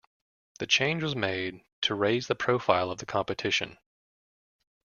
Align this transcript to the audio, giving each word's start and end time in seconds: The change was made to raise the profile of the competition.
The 0.57 0.65
change 0.65 1.03
was 1.03 1.15
made 1.15 1.63
to 1.81 1.93
raise 1.93 2.25
the 2.25 2.33
profile 2.33 2.89
of 2.89 2.97
the 2.97 3.05
competition. 3.05 3.77